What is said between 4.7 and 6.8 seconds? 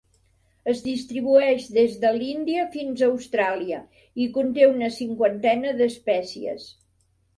una cinquantena d'espècies.